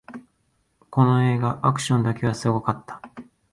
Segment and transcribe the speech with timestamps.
[0.89, 3.03] この映画、アクションだけはすごかった